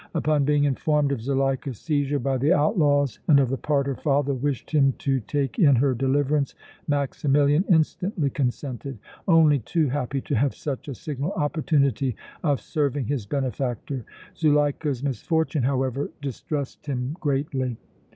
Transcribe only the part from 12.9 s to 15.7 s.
his benefactor. Zuleika's misfortune,